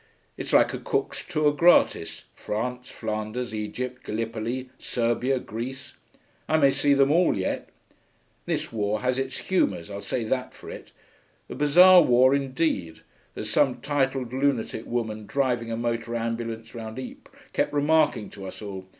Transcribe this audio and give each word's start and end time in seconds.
It's 0.35 0.51
like 0.51 0.73
a 0.73 0.79
Cook's 0.79 1.23
tour 1.23 1.51
gratis. 1.51 2.23
France, 2.33 2.89
Flanders, 2.89 3.53
Egypt, 3.53 4.01
Gallipoli, 4.03 4.71
Serbia, 4.79 5.37
Greece.... 5.37 5.93
I 6.49 6.57
may 6.57 6.71
see 6.71 6.95
them 6.95 7.11
all 7.11 7.37
yet. 7.37 7.69
This 8.47 8.73
war 8.73 9.01
has 9.01 9.19
its 9.19 9.37
humours, 9.37 9.91
I'll 9.91 10.01
say 10.01 10.23
that 10.23 10.55
for 10.55 10.71
it. 10.71 10.91
A 11.51 11.53
bizarre 11.53 12.01
war 12.01 12.33
indeed, 12.33 13.01
as 13.35 13.51
some 13.51 13.75
titled 13.81 14.33
lunatic 14.33 14.87
woman 14.87 15.27
driving 15.27 15.71
a 15.71 15.77
motor 15.77 16.15
ambulance 16.15 16.73
round 16.73 16.97
Ypres 16.97 17.39
kept 17.53 17.71
remarking 17.71 18.31
to 18.31 18.47
us 18.47 18.59
all. 18.59 18.87